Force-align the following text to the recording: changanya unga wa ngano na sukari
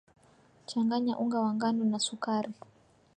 changanya 0.69 1.13
unga 1.23 1.39
wa 1.39 1.51
ngano 1.55 1.83
na 1.91 1.99
sukari 2.05 2.53